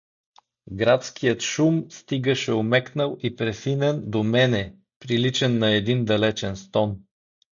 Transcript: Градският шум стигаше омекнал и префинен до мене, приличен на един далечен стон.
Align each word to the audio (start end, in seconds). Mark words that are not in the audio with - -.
Градският 0.71 1.41
шум 1.41 1.85
стигаше 1.91 2.51
омекнал 2.53 3.17
и 3.23 3.35
префинен 3.35 4.03
до 4.05 4.23
мене, 4.23 4.75
приличен 4.99 5.57
на 5.57 5.69
един 5.75 6.05
далечен 6.05 6.55
стон. 6.55 6.97